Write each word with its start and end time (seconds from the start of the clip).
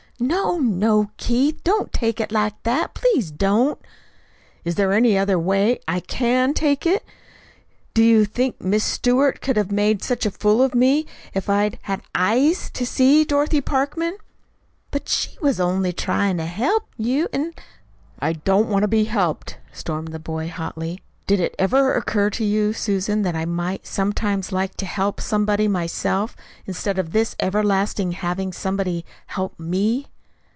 "No, 0.23 0.59
no, 0.59 1.09
Keith, 1.17 1.61
don't 1.63 1.91
take 1.91 2.19
it 2.19 2.31
like 2.31 2.61
that 2.61 2.93
please 2.93 3.31
don't!" 3.31 3.79
"Is 4.63 4.75
there 4.75 4.93
any 4.93 5.17
other 5.17 5.39
way 5.39 5.79
I 5.87 5.99
CAN 5.99 6.53
take 6.53 6.85
it? 6.85 7.03
Do 7.95 8.03
you 8.03 8.25
think 8.25 8.61
'Miss 8.61 8.83
Stewart' 8.83 9.41
could 9.41 9.57
have 9.57 9.71
made 9.71 10.03
such 10.03 10.27
a 10.27 10.29
fool 10.29 10.61
of 10.61 10.75
me 10.75 11.07
if 11.33 11.49
I'd 11.49 11.79
had 11.81 12.03
EYES 12.13 12.69
to 12.69 12.85
see 12.85 13.25
Dorothy 13.25 13.61
Parkman?" 13.61 14.15
"But 14.91 15.09
she 15.09 15.37
was 15.41 15.59
only 15.59 15.91
tryin' 15.91 16.37
to 16.37 16.45
HELP 16.45 16.85
you, 16.97 17.27
an'" 17.33 17.55
"I 18.19 18.33
don't 18.33 18.69
want 18.69 18.83
to 18.83 18.87
be 18.87 19.05
'helped'!" 19.05 19.57
stormed 19.73 20.09
the 20.09 20.19
boy 20.19 20.49
hotly. 20.49 21.01
"Did 21.25 21.39
it 21.39 21.55
ever 21.57 21.95
occur 21.95 22.29
to 22.31 22.43
you, 22.43 22.73
Susan, 22.73 23.21
that 23.23 23.35
I 23.35 23.45
might 23.45 23.87
sometimes 23.87 24.51
like 24.51 24.75
to 24.75 24.85
HELP 24.85 25.19
somebody 25.21 25.67
myself, 25.67 26.35
instead 26.67 26.99
of 26.99 27.11
this 27.11 27.35
everlastingly 27.39 28.13
having 28.15 28.51
somebody 28.53 29.03
help 29.27 29.59
me?" 29.59 30.07